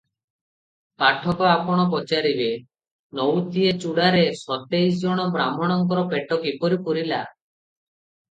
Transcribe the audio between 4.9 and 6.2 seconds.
ଜଣ ବାହ୍ମଣଙ୍କର